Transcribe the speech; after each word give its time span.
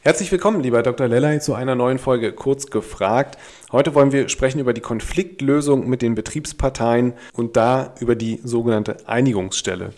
Herzlich 0.00 0.32
willkommen, 0.32 0.60
lieber 0.60 0.82
Dr. 0.82 1.06
Lellay, 1.06 1.38
zu 1.38 1.54
einer 1.54 1.76
neuen 1.76 2.00
Folge 2.00 2.32
Kurz 2.32 2.66
gefragt. 2.66 3.38
Heute 3.70 3.94
wollen 3.94 4.10
wir 4.10 4.28
sprechen 4.28 4.58
über 4.58 4.72
die 4.72 4.80
Konfliktlösung 4.80 5.88
mit 5.88 6.02
den 6.02 6.16
Betriebsparteien 6.16 7.12
und 7.32 7.56
da 7.56 7.94
über 8.00 8.16
die 8.16 8.40
sogenannte 8.42 8.96
Einigungsstelle. 9.06 9.92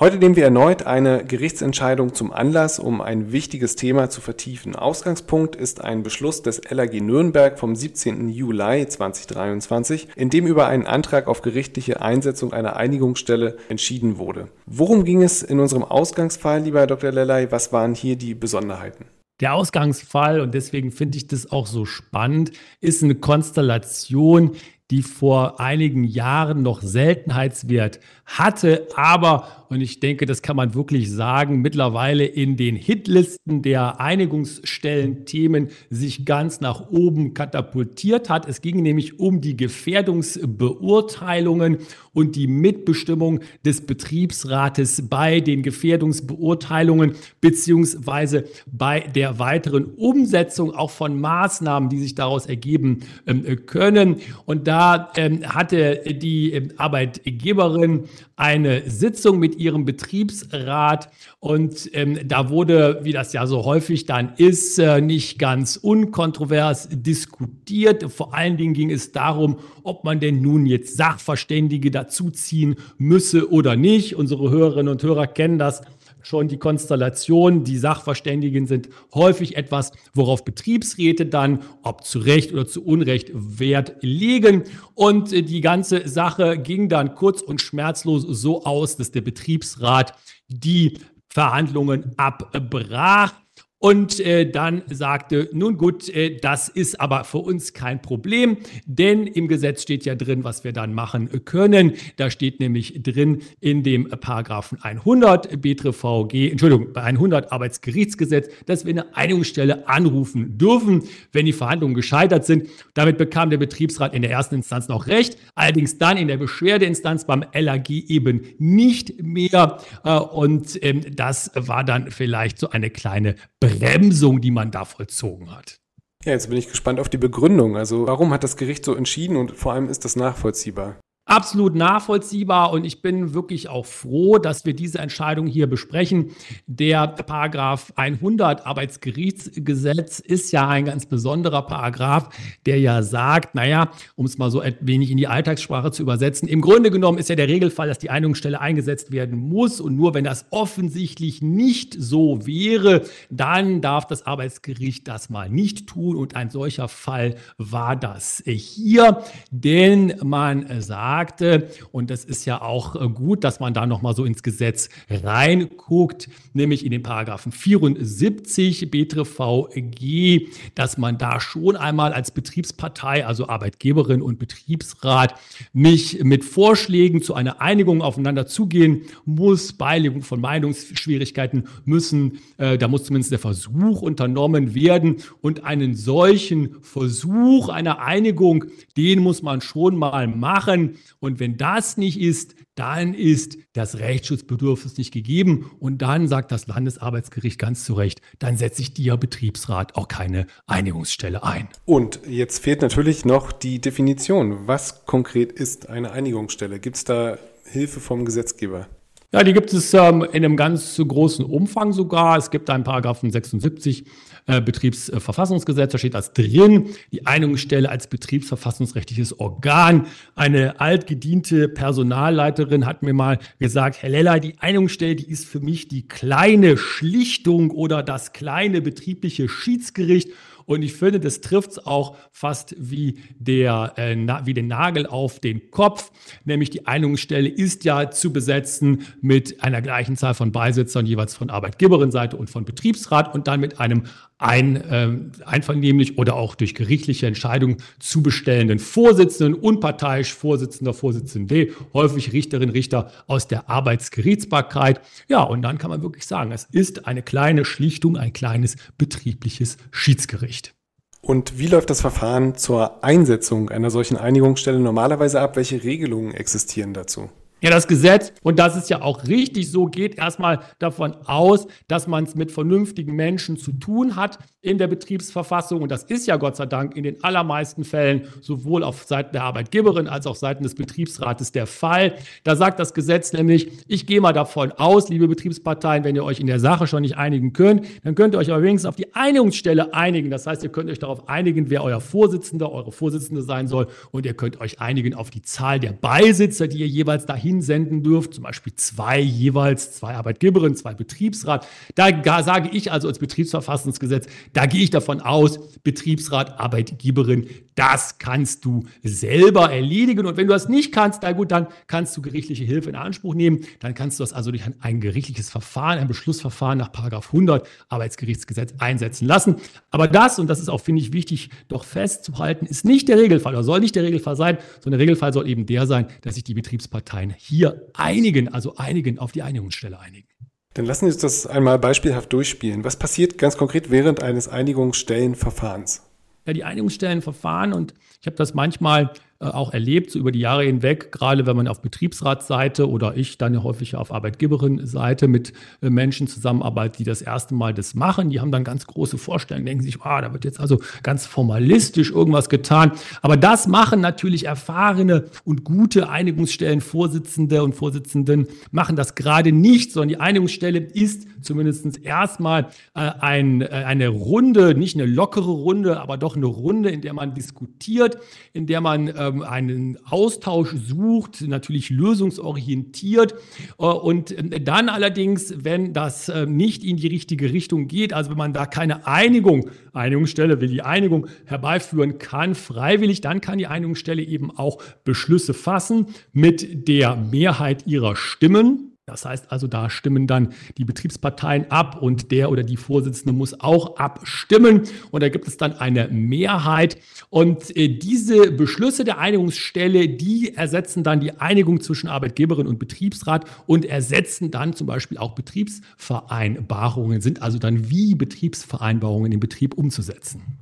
Heute 0.00 0.18
nehmen 0.18 0.36
wir 0.36 0.44
erneut 0.44 0.86
eine 0.86 1.24
Gerichtsentscheidung 1.24 2.14
zum 2.14 2.32
Anlass, 2.32 2.78
um 2.78 3.00
ein 3.00 3.32
wichtiges 3.32 3.74
Thema 3.74 4.08
zu 4.08 4.20
vertiefen. 4.20 4.76
Ausgangspunkt 4.76 5.56
ist 5.56 5.82
ein 5.82 6.04
Beschluss 6.04 6.40
des 6.40 6.60
LAG 6.70 6.92
Nürnberg 7.00 7.58
vom 7.58 7.74
17. 7.74 8.28
Juli 8.28 8.86
2023, 8.86 10.06
in 10.14 10.30
dem 10.30 10.46
über 10.46 10.68
einen 10.68 10.86
Antrag 10.86 11.26
auf 11.26 11.42
gerichtliche 11.42 12.00
Einsetzung 12.00 12.52
einer 12.52 12.76
Einigungsstelle 12.76 13.56
entschieden 13.68 14.18
wurde. 14.18 14.46
Worum 14.66 15.02
ging 15.02 15.24
es 15.24 15.42
in 15.42 15.58
unserem 15.58 15.82
Ausgangsfall, 15.82 16.62
lieber 16.62 16.78
Herr 16.78 16.86
Dr. 16.86 17.10
Lellay? 17.10 17.50
Was 17.50 17.72
waren 17.72 17.96
hier 17.96 18.14
die 18.14 18.36
Besonderheiten? 18.36 19.06
Der 19.40 19.54
Ausgangsfall, 19.54 20.40
und 20.40 20.54
deswegen 20.54 20.92
finde 20.92 21.18
ich 21.18 21.26
das 21.26 21.50
auch 21.50 21.66
so 21.66 21.84
spannend, 21.84 22.52
ist 22.80 23.02
eine 23.02 23.16
Konstellation, 23.16 24.52
die 24.90 25.02
vor 25.02 25.60
einigen 25.60 26.04
Jahren 26.04 26.62
noch 26.62 26.80
Seltenheitswert 26.80 28.00
hatte, 28.24 28.88
aber 28.96 29.66
und 29.68 29.82
ich 29.82 30.00
denke, 30.00 30.24
das 30.24 30.40
kann 30.42 30.56
man 30.56 30.74
wirklich 30.74 31.12
sagen, 31.12 31.60
mittlerweile 31.60 32.24
in 32.24 32.56
den 32.56 32.74
Hitlisten 32.74 33.60
der 33.62 34.00
Einigungsstellen-Themen 34.00 35.68
sich 35.90 36.24
ganz 36.24 36.60
nach 36.60 36.88
oben 36.90 37.34
katapultiert 37.34 38.30
hat. 38.30 38.48
Es 38.48 38.62
ging 38.62 38.82
nämlich 38.82 39.20
um 39.20 39.42
die 39.42 39.56
Gefährdungsbeurteilungen 39.56 41.78
und 42.14 42.34
die 42.34 42.46
Mitbestimmung 42.46 43.40
des 43.64 43.82
Betriebsrates 43.82 45.04
bei 45.08 45.40
den 45.40 45.62
Gefährdungsbeurteilungen 45.62 47.12
beziehungsweise 47.40 48.44
bei 48.66 49.00
der 49.00 49.38
weiteren 49.38 49.84
Umsetzung 49.84 50.74
auch 50.74 50.90
von 50.90 51.20
Maßnahmen, 51.20 51.90
die 51.90 51.98
sich 51.98 52.14
daraus 52.14 52.46
ergeben 52.46 53.00
ähm, 53.26 53.66
können. 53.66 54.16
Und 54.46 54.66
da 54.66 55.12
ähm, 55.16 55.44
hatte 55.44 56.00
die 56.06 56.52
ähm, 56.52 56.70
Arbeitgeberin 56.78 58.04
eine 58.36 58.88
Sitzung 58.88 59.38
mit 59.38 59.57
ihrem 59.58 59.84
Betriebsrat 59.84 61.10
und 61.40 61.90
ähm, 61.92 62.18
da 62.24 62.48
wurde, 62.48 63.00
wie 63.02 63.12
das 63.12 63.32
ja 63.32 63.46
so 63.46 63.64
häufig 63.64 64.06
dann 64.06 64.32
ist, 64.36 64.78
äh, 64.78 65.00
nicht 65.00 65.38
ganz 65.38 65.76
unkontrovers 65.76 66.88
diskutiert. 66.90 68.10
Vor 68.12 68.34
allen 68.34 68.56
Dingen 68.56 68.74
ging 68.74 68.90
es 68.90 69.12
darum, 69.12 69.58
ob 69.82 70.04
man 70.04 70.20
denn 70.20 70.40
nun 70.40 70.66
jetzt 70.66 70.96
Sachverständige 70.96 71.90
dazuziehen 71.90 72.76
müsse 72.96 73.50
oder 73.50 73.76
nicht. 73.76 74.16
Unsere 74.16 74.50
Hörerinnen 74.50 74.92
und 74.92 75.02
Hörer 75.02 75.26
kennen 75.26 75.58
das 75.58 75.82
schon 76.22 76.48
die 76.48 76.58
Konstellation. 76.58 77.64
Die 77.64 77.78
Sachverständigen 77.78 78.66
sind 78.66 78.88
häufig 79.14 79.56
etwas, 79.56 79.92
worauf 80.14 80.44
Betriebsräte 80.44 81.26
dann, 81.26 81.60
ob 81.82 82.04
zu 82.04 82.18
Recht 82.18 82.52
oder 82.52 82.66
zu 82.66 82.84
Unrecht, 82.84 83.30
Wert 83.32 83.96
legen. 84.00 84.64
Und 84.94 85.30
die 85.32 85.60
ganze 85.60 86.08
Sache 86.08 86.58
ging 86.58 86.88
dann 86.88 87.14
kurz 87.14 87.42
und 87.42 87.60
schmerzlos 87.60 88.22
so 88.22 88.64
aus, 88.64 88.96
dass 88.96 89.10
der 89.10 89.22
Betriebsrat 89.22 90.14
die 90.48 90.98
Verhandlungen 91.28 92.12
abbrach 92.16 93.34
und 93.80 94.18
äh, 94.18 94.50
dann 94.50 94.82
sagte, 94.88 95.48
nun 95.52 95.76
gut, 95.76 96.08
äh, 96.08 96.36
das 96.36 96.68
ist 96.68 97.00
aber 97.00 97.22
für 97.22 97.38
uns 97.38 97.72
kein 97.72 98.02
Problem, 98.02 98.56
denn 98.86 99.26
im 99.26 99.46
Gesetz 99.46 99.82
steht 99.82 100.04
ja 100.04 100.16
drin, 100.16 100.42
was 100.42 100.64
wir 100.64 100.72
dann 100.72 100.94
machen 100.94 101.44
können. 101.44 101.92
Da 102.16 102.28
steht 102.30 102.58
nämlich 102.58 103.00
drin 103.04 103.42
in 103.60 103.84
dem 103.84 104.08
Paragraphen 104.08 104.78
100 104.82 105.62
BTVG, 105.62 106.50
Entschuldigung, 106.50 106.92
bei 106.92 107.02
100 107.02 107.52
Arbeitsgerichtsgesetz, 107.52 108.48
dass 108.66 108.84
wir 108.84 108.90
eine 108.90 109.14
Einigungsstelle 109.16 109.86
anrufen 109.88 110.58
dürfen, 110.58 111.04
wenn 111.32 111.46
die 111.46 111.52
Verhandlungen 111.52 111.94
gescheitert 111.94 112.46
sind. 112.46 112.68
Damit 112.94 113.16
bekam 113.16 113.50
der 113.50 113.58
Betriebsrat 113.58 114.12
in 114.12 114.22
der 114.22 114.32
ersten 114.32 114.56
Instanz 114.56 114.88
noch 114.88 115.06
recht, 115.06 115.38
allerdings 115.54 115.98
dann 115.98 116.16
in 116.16 116.26
der 116.26 116.36
Beschwerdeinstanz 116.36 117.26
beim 117.26 117.44
LAG 117.54 117.90
eben 117.90 118.40
nicht 118.58 119.22
mehr. 119.22 119.78
Äh, 120.02 120.18
und 120.18 120.82
ähm, 120.82 121.02
das 121.14 121.52
war 121.54 121.84
dann 121.84 122.10
vielleicht 122.10 122.58
so 122.58 122.70
eine 122.70 122.90
kleine 122.90 123.36
Bremsung, 123.68 124.40
die 124.40 124.50
man 124.50 124.70
da 124.70 124.84
vollzogen 124.84 125.54
hat. 125.54 125.78
Ja, 126.24 126.32
jetzt 126.32 126.48
bin 126.48 126.58
ich 126.58 126.68
gespannt 126.68 127.00
auf 127.00 127.08
die 127.08 127.18
Begründung. 127.18 127.76
Also 127.76 128.06
warum 128.06 128.32
hat 128.32 128.44
das 128.44 128.56
Gericht 128.56 128.84
so 128.84 128.94
entschieden 128.94 129.36
und 129.36 129.52
vor 129.52 129.72
allem 129.72 129.88
ist 129.88 130.04
das 130.04 130.16
nachvollziehbar? 130.16 130.96
Absolut 131.38 131.76
nachvollziehbar 131.76 132.72
und 132.72 132.84
ich 132.84 133.00
bin 133.00 133.32
wirklich 133.32 133.68
auch 133.68 133.86
froh, 133.86 134.38
dass 134.38 134.64
wir 134.64 134.74
diese 134.74 134.98
Entscheidung 134.98 135.46
hier 135.46 135.68
besprechen. 135.68 136.32
Der 136.66 137.06
Paragraph 137.06 137.92
100 137.94 138.66
Arbeitsgerichtsgesetz 138.66 140.18
ist 140.18 140.50
ja 140.50 140.66
ein 140.66 140.86
ganz 140.86 141.06
besonderer 141.06 141.62
Paragraph, 141.62 142.30
der 142.66 142.80
ja 142.80 143.04
sagt, 143.04 143.54
naja, 143.54 143.92
um 144.16 144.26
es 144.26 144.36
mal 144.36 144.50
so 144.50 144.58
ein 144.58 144.74
wenig 144.80 145.12
in 145.12 145.16
die 145.16 145.28
Alltagssprache 145.28 145.92
zu 145.92 146.02
übersetzen, 146.02 146.48
im 146.48 146.60
Grunde 146.60 146.90
genommen 146.90 147.18
ist 147.18 147.28
ja 147.28 147.36
der 147.36 147.46
Regelfall, 147.46 147.86
dass 147.86 147.98
die 147.98 148.10
Einigungsstelle 148.10 148.60
eingesetzt 148.60 149.12
werden 149.12 149.38
muss 149.38 149.80
und 149.80 149.94
nur 149.94 150.14
wenn 150.14 150.24
das 150.24 150.46
offensichtlich 150.50 151.40
nicht 151.40 151.94
so 151.96 152.44
wäre, 152.48 153.02
dann 153.30 153.80
darf 153.80 154.08
das 154.08 154.26
Arbeitsgericht 154.26 155.06
das 155.06 155.30
mal 155.30 155.48
nicht 155.48 155.86
tun 155.86 156.16
und 156.16 156.34
ein 156.34 156.50
solcher 156.50 156.88
Fall 156.88 157.36
war 157.58 157.94
das 157.94 158.42
hier, 158.44 159.22
denn 159.52 160.14
man 160.24 160.80
sagt, 160.80 161.27
sagte, 161.28 161.68
und 161.92 162.10
das 162.10 162.24
ist 162.24 162.46
ja 162.46 162.62
auch 162.62 162.96
äh, 162.96 163.08
gut, 163.08 163.44
dass 163.44 163.60
man 163.60 163.74
da 163.74 163.86
nochmal 163.86 164.14
so 164.14 164.24
ins 164.24 164.42
Gesetz 164.42 164.88
reinguckt, 165.10 166.28
nämlich 166.54 166.84
in 166.84 166.90
den 166.90 167.02
Paragraphen 167.02 167.52
74 167.52 168.90
BTVG, 168.90 170.48
dass 170.74 170.96
man 170.96 171.18
da 171.18 171.40
schon 171.40 171.76
einmal 171.76 172.12
als 172.12 172.30
Betriebspartei, 172.30 173.26
also 173.26 173.48
Arbeitgeberin 173.48 174.22
und 174.22 174.38
Betriebsrat, 174.38 175.34
mich 175.72 176.24
mit 176.24 176.44
Vorschlägen 176.44 177.20
zu 177.20 177.34
einer 177.34 177.60
Einigung 177.60 178.00
aufeinander 178.00 178.46
zugehen 178.46 179.02
muss. 179.26 179.74
Beilegung 179.74 180.22
von 180.22 180.40
Meinungsschwierigkeiten 180.40 181.64
müssen, 181.84 182.38
äh, 182.56 182.78
da 182.78 182.88
muss 182.88 183.04
zumindest 183.04 183.32
der 183.32 183.38
Versuch 183.38 184.00
unternommen 184.00 184.74
werden 184.74 185.16
und 185.42 185.64
einen 185.64 185.94
solchen 185.94 186.76
Versuch 186.80 187.68
einer 187.68 188.00
Einigung, 188.00 188.64
den 188.96 189.20
muss 189.20 189.42
man 189.42 189.60
schon 189.60 189.96
mal 189.96 190.26
machen. 190.26 190.96
Und 191.20 191.40
wenn 191.40 191.56
das 191.56 191.96
nicht 191.96 192.20
ist, 192.20 192.54
dann 192.74 193.12
ist 193.14 193.58
das 193.72 193.98
Rechtsschutzbedürfnis 193.98 194.98
nicht 194.98 195.12
gegeben. 195.12 195.70
Und 195.80 195.98
dann 195.98 196.28
sagt 196.28 196.52
das 196.52 196.66
Landesarbeitsgericht 196.66 197.58
ganz 197.58 197.84
zu 197.84 197.94
Recht, 197.94 198.20
dann 198.38 198.56
setze 198.56 198.82
ich 198.82 198.94
dir 198.94 199.16
Betriebsrat 199.16 199.96
auch 199.96 200.08
keine 200.08 200.46
Einigungsstelle 200.66 201.42
ein. 201.42 201.68
Und 201.84 202.20
jetzt 202.28 202.62
fehlt 202.62 202.82
natürlich 202.82 203.24
noch 203.24 203.50
die 203.50 203.80
Definition. 203.80 204.66
Was 204.66 205.06
konkret 205.06 205.52
ist 205.52 205.88
eine 205.88 206.12
Einigungsstelle? 206.12 206.78
Gibt 206.78 206.96
es 206.96 207.04
da 207.04 207.38
Hilfe 207.64 208.00
vom 208.00 208.24
Gesetzgeber? 208.24 208.88
Ja, 209.30 209.44
die 209.44 209.52
gibt 209.52 209.74
es 209.74 209.92
ähm, 209.92 210.22
in 210.22 210.42
einem 210.42 210.56
ganz 210.56 210.96
großen 210.96 211.44
Umfang 211.44 211.92
sogar. 211.92 212.38
Es 212.38 212.50
gibt 212.50 212.70
einen 212.70 212.82
Paragraphen 212.82 213.30
76 213.30 214.06
äh, 214.48 214.62
Betriebsverfassungsgesetz, 214.62 215.92
da 215.92 215.98
steht 215.98 216.14
das 216.14 216.32
drin, 216.32 216.86
die 217.12 217.26
Einigungsstelle 217.26 217.88
als 217.88 218.06
betriebsverfassungsrechtliches 218.06 219.38
Organ. 219.38 220.06
Eine 220.34 220.80
altgediente 220.80 221.68
Personalleiterin 221.68 222.86
hat 222.86 223.02
mir 223.02 223.12
mal 223.12 223.38
gesagt, 223.58 224.02
Herr 224.02 224.08
Leller, 224.08 224.40
die 224.40 224.58
Einigungsstelle, 224.58 225.16
die 225.16 225.30
ist 225.30 225.44
für 225.44 225.60
mich 225.60 225.88
die 225.88 226.08
kleine 226.08 226.78
Schlichtung 226.78 227.70
oder 227.70 228.02
das 228.02 228.32
kleine 228.32 228.80
betriebliche 228.80 229.50
Schiedsgericht. 229.50 230.30
Und 230.68 230.82
ich 230.82 230.92
finde, 230.92 231.18
das 231.18 231.40
trifft 231.40 231.70
es 231.70 231.86
auch 231.86 232.16
fast 232.30 232.74
wie, 232.78 233.20
der, 233.38 233.94
äh, 233.96 234.14
wie 234.44 234.52
den 234.52 234.66
Nagel 234.66 235.06
auf 235.06 235.40
den 235.40 235.70
Kopf. 235.70 236.12
Nämlich 236.44 236.68
die 236.68 236.86
Einigungsstelle 236.86 237.48
ist 237.48 237.84
ja 237.84 238.10
zu 238.10 238.34
besetzen 238.34 239.06
mit 239.22 239.64
einer 239.64 239.80
gleichen 239.80 240.18
Zahl 240.18 240.34
von 240.34 240.52
Beisitzern, 240.52 241.06
jeweils 241.06 241.34
von 241.34 241.48
Arbeitgeberinseite 241.48 242.36
und 242.36 242.50
von 242.50 242.66
Betriebsrat 242.66 243.34
und 243.34 243.48
dann 243.48 243.60
mit 243.60 243.80
einem 243.80 244.02
ein, 244.38 244.76
äh, 244.76 245.44
einvernehmlich 245.44 246.16
oder 246.16 246.36
auch 246.36 246.54
durch 246.54 246.74
gerichtliche 246.74 247.26
Entscheidung 247.26 247.78
zu 247.98 248.22
bestellenden 248.22 248.78
Vorsitzenden, 248.78 249.54
unparteiisch 249.54 250.32
Vorsitzender, 250.32 250.94
Vorsitzende, 250.94 251.68
häufig 251.92 252.32
Richterin, 252.32 252.70
Richter 252.70 253.10
aus 253.26 253.48
der 253.48 253.68
Arbeitsgerichtsbarkeit. 253.68 255.00
Ja, 255.28 255.42
und 255.42 255.62
dann 255.62 255.78
kann 255.78 255.90
man 255.90 256.02
wirklich 256.02 256.26
sagen, 256.26 256.52
es 256.52 256.64
ist 256.70 257.06
eine 257.06 257.22
kleine 257.22 257.64
Schlichtung, 257.64 258.16
ein 258.16 258.32
kleines 258.32 258.76
betriebliches 258.96 259.76
Schiedsgericht. 259.90 260.74
Und 261.20 261.58
wie 261.58 261.66
läuft 261.66 261.90
das 261.90 262.00
Verfahren 262.00 262.54
zur 262.54 263.02
Einsetzung 263.02 263.70
einer 263.70 263.90
solchen 263.90 264.16
Einigungsstelle 264.16 264.78
normalerweise 264.78 265.40
ab? 265.40 265.56
Welche 265.56 265.82
Regelungen 265.82 266.32
existieren 266.32 266.94
dazu? 266.94 267.28
Ja, 267.60 267.70
das 267.70 267.88
Gesetz, 267.88 268.32
und 268.44 268.60
das 268.60 268.76
ist 268.76 268.88
ja 268.88 269.02
auch 269.02 269.26
richtig 269.26 269.72
so, 269.72 269.86
geht 269.86 270.16
erstmal 270.16 270.60
davon 270.78 271.16
aus, 271.26 271.66
dass 271.88 272.06
man 272.06 272.22
es 272.22 272.36
mit 272.36 272.52
vernünftigen 272.52 273.16
Menschen 273.16 273.56
zu 273.56 273.72
tun 273.72 274.14
hat 274.14 274.38
in 274.60 274.78
der 274.78 274.86
Betriebsverfassung. 274.86 275.82
Und 275.82 275.90
das 275.90 276.04
ist 276.04 276.28
ja 276.28 276.36
Gott 276.36 276.54
sei 276.54 276.66
Dank 276.66 276.96
in 276.96 277.02
den 277.02 277.24
allermeisten 277.24 277.82
Fällen 277.82 278.28
sowohl 278.40 278.84
auf 278.84 279.04
Seiten 279.04 279.32
der 279.32 279.42
Arbeitgeberin 279.42 280.06
als 280.06 280.28
auch 280.28 280.36
Seiten 280.36 280.62
des 280.62 280.76
Betriebsrates 280.76 281.50
der 281.50 281.66
Fall. 281.66 282.14
Da 282.44 282.54
sagt 282.54 282.78
das 282.78 282.94
Gesetz 282.94 283.32
nämlich, 283.32 283.68
ich 283.88 284.06
gehe 284.06 284.20
mal 284.20 284.32
davon 284.32 284.70
aus, 284.70 285.08
liebe 285.08 285.26
Betriebsparteien, 285.26 286.04
wenn 286.04 286.14
ihr 286.14 286.24
euch 286.24 286.38
in 286.38 286.46
der 286.46 286.60
Sache 286.60 286.86
schon 286.86 287.02
nicht 287.02 287.16
einigen 287.16 287.52
könnt, 287.52 287.86
dann 288.04 288.14
könnt 288.14 288.36
ihr 288.36 288.38
euch 288.38 288.52
aber 288.52 288.62
wenigstens 288.62 288.88
auf 288.88 288.96
die 288.96 289.14
Einigungsstelle 289.16 289.94
einigen. 289.94 290.30
Das 290.30 290.46
heißt, 290.46 290.62
ihr 290.62 290.70
könnt 290.70 290.90
euch 290.90 291.00
darauf 291.00 291.28
einigen, 291.28 291.70
wer 291.70 291.82
euer 291.82 292.00
Vorsitzender, 292.00 292.70
eure 292.70 292.92
Vorsitzende 292.92 293.42
sein 293.42 293.66
soll. 293.66 293.88
Und 294.12 294.26
ihr 294.26 294.34
könnt 294.34 294.60
euch 294.60 294.80
einigen 294.80 295.14
auf 295.14 295.30
die 295.30 295.42
Zahl 295.42 295.80
der 295.80 295.92
Beisitzer, 295.92 296.68
die 296.68 296.78
ihr 296.78 296.88
jeweils 296.88 297.26
dahin 297.26 297.47
hinsenden 297.48 298.02
dürft, 298.02 298.34
zum 298.34 298.44
Beispiel 298.44 298.74
zwei 298.74 299.18
jeweils, 299.18 299.92
zwei 299.92 300.14
Arbeitgeberinnen, 300.14 300.76
zwei 300.76 300.94
Betriebsrat. 300.94 301.66
Da 301.94 302.42
sage 302.42 302.70
ich 302.72 302.92
also 302.92 303.08
als 303.08 303.18
Betriebsverfassungsgesetz, 303.18 304.26
da 304.52 304.66
gehe 304.66 304.82
ich 304.82 304.90
davon 304.90 305.20
aus, 305.20 305.58
Betriebsrat, 305.82 306.60
Arbeitgeberin, 306.60 307.48
das 307.78 308.18
kannst 308.18 308.64
du 308.64 308.84
selber 309.04 309.70
erledigen. 309.70 310.26
Und 310.26 310.36
wenn 310.36 310.48
du 310.48 310.52
das 310.52 310.68
nicht 310.68 310.92
kannst, 310.92 311.20
na 311.22 311.30
gut, 311.30 311.52
dann 311.52 311.68
kannst 311.86 312.16
du 312.16 312.22
gerichtliche 312.22 312.64
Hilfe 312.64 312.88
in 312.88 312.96
Anspruch 312.96 313.34
nehmen. 313.34 313.60
Dann 313.78 313.94
kannst 313.94 314.18
du 314.18 314.24
das 314.24 314.32
also 314.32 314.50
durch 314.50 314.64
ein, 314.64 314.74
ein 314.80 315.00
gerichtliches 315.00 315.48
Verfahren, 315.48 316.00
ein 316.00 316.08
Beschlussverfahren 316.08 316.78
nach 316.78 316.90
100 316.92 317.66
Arbeitsgerichtsgesetz 317.88 318.74
einsetzen 318.78 319.28
lassen. 319.28 319.56
Aber 319.90 320.08
das, 320.08 320.40
und 320.40 320.48
das 320.48 320.58
ist 320.58 320.68
auch, 320.68 320.80
finde 320.80 321.02
ich, 321.02 321.12
wichtig, 321.12 321.50
doch 321.68 321.84
festzuhalten, 321.84 322.66
ist 322.66 322.84
nicht 322.84 323.08
der 323.08 323.18
Regelfall 323.18 323.54
oder 323.54 323.62
soll 323.62 323.78
nicht 323.78 323.94
der 323.94 324.02
Regelfall 324.02 324.34
sein, 324.34 324.58
sondern 324.80 324.98
der 324.98 325.06
Regelfall 325.06 325.32
soll 325.32 325.48
eben 325.48 325.64
der 325.64 325.86
sein, 325.86 326.08
dass 326.22 326.34
sich 326.34 326.42
die 326.42 326.54
Betriebsparteien 326.54 327.30
hier 327.38 327.88
einigen, 327.94 328.48
also 328.48 328.76
einigen, 328.76 329.18
auf 329.18 329.32
die 329.32 329.42
Einigungsstelle 329.42 329.98
einigen. 329.98 330.28
Dann 330.74 330.84
lassen 330.84 331.06
Sie 331.06 331.12
uns 331.12 331.20
das 331.20 331.46
einmal 331.46 331.78
beispielhaft 331.78 332.32
durchspielen. 332.32 332.84
Was 332.84 332.96
passiert 332.96 333.38
ganz 333.38 333.56
konkret 333.56 333.90
während 333.90 334.22
eines 334.22 334.48
Einigungsstellenverfahrens? 334.48 336.02
Ja, 336.46 336.52
die 336.52 336.64
Einigungsstellenverfahren 336.64 337.72
und 337.72 337.94
ich 338.20 338.26
habe 338.26 338.36
das 338.36 338.54
manchmal 338.54 339.12
auch 339.40 339.72
erlebt, 339.72 340.10
so 340.10 340.18
über 340.18 340.32
die 340.32 340.40
Jahre 340.40 340.64
hinweg, 340.64 341.12
gerade 341.12 341.46
wenn 341.46 341.56
man 341.56 341.68
auf 341.68 341.80
Betriebsratsseite 341.80 342.88
oder 342.88 343.16
ich 343.16 343.38
dann 343.38 343.54
ja 343.54 343.62
häufig 343.62 343.94
auf 343.94 344.12
Arbeitgeberin-Seite 344.12 345.28
mit 345.28 345.52
äh, 345.80 345.90
Menschen 345.90 346.26
zusammenarbeitet, 346.26 346.98
die 346.98 347.04
das 347.04 347.22
erste 347.22 347.54
Mal 347.54 347.72
das 347.72 347.94
machen. 347.94 348.30
Die 348.30 348.40
haben 348.40 348.50
dann 348.50 348.64
ganz 348.64 348.86
große 348.86 349.16
Vorstellungen, 349.16 349.64
denken 349.64 349.84
sich, 349.84 350.02
ah, 350.02 350.20
da 350.20 350.32
wird 350.32 350.44
jetzt 350.44 350.58
also 350.58 350.80
ganz 351.04 351.24
formalistisch 351.24 352.10
irgendwas 352.10 352.48
getan. 352.48 352.92
Aber 353.22 353.36
das 353.36 353.68
machen 353.68 354.00
natürlich 354.00 354.46
erfahrene 354.46 355.26
und 355.44 355.62
gute 355.62 356.08
Einigungsstellenvorsitzende 356.08 357.62
und 357.62 357.76
Vorsitzenden, 357.76 358.48
machen 358.72 358.96
das 358.96 359.14
gerade 359.14 359.52
nicht, 359.52 359.92
sondern 359.92 360.08
die 360.08 360.20
Einigungsstelle 360.20 360.80
ist 360.80 361.28
zumindest 361.42 362.02
erstmal 362.02 362.68
äh, 362.94 363.10
ein, 363.20 363.62
äh, 363.62 363.66
eine 363.66 364.08
Runde, 364.08 364.74
nicht 364.74 364.96
eine 364.96 365.06
lockere 365.06 365.50
Runde, 365.50 366.00
aber 366.00 366.16
doch 366.16 366.36
eine 366.36 366.46
Runde, 366.46 366.90
in 366.90 367.02
der 367.02 367.12
man 367.12 367.34
diskutiert, 367.34 368.18
in 368.52 368.66
der 368.66 368.80
man 368.80 369.08
äh, 369.08 369.28
ähm, 369.28 369.42
einen 369.42 369.98
Austausch 370.04 370.74
sucht, 370.74 371.42
natürlich 371.46 371.90
lösungsorientiert. 371.90 373.34
Äh, 373.78 373.84
und 373.84 374.32
äh, 374.32 374.60
dann 374.60 374.88
allerdings, 374.88 375.54
wenn 375.64 375.92
das 375.92 376.28
äh, 376.28 376.46
nicht 376.46 376.84
in 376.84 376.96
die 376.96 377.06
richtige 377.06 377.52
Richtung 377.52 377.88
geht, 377.88 378.12
also 378.12 378.30
wenn 378.30 378.38
man 378.38 378.52
da 378.52 378.66
keine 378.66 379.06
Einigung, 379.06 379.70
Einigungsstelle 379.92 380.60
will 380.60 380.68
die 380.68 380.82
Einigung 380.82 381.26
herbeiführen 381.44 382.18
kann, 382.18 382.54
freiwillig, 382.54 383.20
dann 383.20 383.40
kann 383.40 383.58
die 383.58 383.66
Einigungsstelle 383.66 384.22
eben 384.22 384.56
auch 384.56 384.78
Beschlüsse 385.04 385.54
fassen 385.54 386.06
mit 386.32 386.88
der 386.88 387.16
Mehrheit 387.16 387.86
ihrer 387.86 388.16
Stimmen. 388.16 388.87
Das 389.08 389.24
heißt 389.24 389.50
also, 389.50 389.66
da 389.66 389.88
stimmen 389.88 390.26
dann 390.26 390.50
die 390.76 390.84
Betriebsparteien 390.84 391.70
ab 391.70 392.00
und 392.00 392.30
der 392.30 392.50
oder 392.50 392.62
die 392.62 392.76
Vorsitzende 392.76 393.32
muss 393.32 393.58
auch 393.58 393.96
abstimmen. 393.96 394.82
Und 395.10 395.22
da 395.22 395.30
gibt 395.30 395.48
es 395.48 395.56
dann 395.56 395.72
eine 395.72 396.08
Mehrheit. 396.08 396.98
Und 397.30 397.74
äh, 397.74 397.88
diese 397.88 398.52
Beschlüsse 398.52 399.04
der 399.04 399.18
Einigungsstelle, 399.18 400.08
die 400.08 400.54
ersetzen 400.54 401.02
dann 401.02 401.20
die 401.20 401.32
Einigung 401.40 401.80
zwischen 401.80 402.08
Arbeitgeberin 402.08 402.66
und 402.66 402.78
Betriebsrat 402.78 403.46
und 403.66 403.86
ersetzen 403.86 404.50
dann 404.50 404.74
zum 404.74 404.86
Beispiel 404.86 405.16
auch 405.16 405.34
Betriebsvereinbarungen, 405.34 407.22
sind 407.22 407.40
also 407.40 407.58
dann 407.58 407.88
wie 407.88 408.14
Betriebsvereinbarungen 408.14 409.32
im 409.32 409.40
Betrieb 409.40 409.74
umzusetzen. 409.74 410.58